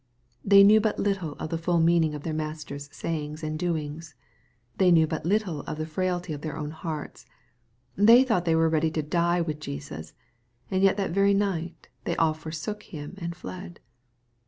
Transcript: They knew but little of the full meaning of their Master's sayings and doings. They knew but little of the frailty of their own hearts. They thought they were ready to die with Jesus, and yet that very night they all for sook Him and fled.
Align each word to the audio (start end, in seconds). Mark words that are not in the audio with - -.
They 0.43 0.63
knew 0.63 0.81
but 0.81 0.97
little 0.97 1.33
of 1.33 1.51
the 1.51 1.59
full 1.59 1.79
meaning 1.79 2.15
of 2.15 2.23
their 2.23 2.33
Master's 2.33 2.89
sayings 2.91 3.43
and 3.43 3.59
doings. 3.59 4.15
They 4.79 4.89
knew 4.89 5.05
but 5.05 5.27
little 5.27 5.59
of 5.67 5.77
the 5.77 5.85
frailty 5.85 6.33
of 6.33 6.41
their 6.41 6.57
own 6.57 6.71
hearts. 6.71 7.27
They 7.95 8.23
thought 8.23 8.45
they 8.45 8.55
were 8.55 8.67
ready 8.67 8.89
to 8.89 9.03
die 9.03 9.41
with 9.41 9.59
Jesus, 9.59 10.15
and 10.71 10.81
yet 10.81 10.97
that 10.97 11.11
very 11.11 11.35
night 11.35 11.87
they 12.05 12.15
all 12.15 12.33
for 12.33 12.51
sook 12.51 12.81
Him 12.81 13.13
and 13.19 13.35
fled. 13.35 13.79